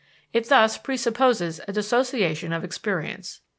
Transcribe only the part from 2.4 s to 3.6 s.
of experience.